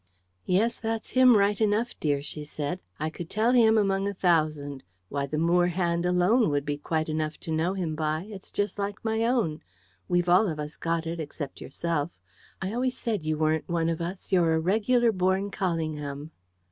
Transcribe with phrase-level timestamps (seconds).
[0.47, 2.79] "Yes, that's him, right enough, dear," she said.
[2.99, 4.83] "I could tell him among a thousand.
[5.09, 8.23] Why, the Moore hand alone would be quite enough to know him by.
[8.27, 9.61] It's just like my own.
[10.07, 12.09] We've all of us got it except yourself.
[12.63, 14.31] I always said you weren't one of us.
[14.31, 16.31] You're a regular born Callingham."